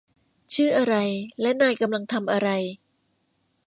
[0.53, 0.95] ชื่ออะไร
[1.41, 2.49] และนายกำลังทำอะไร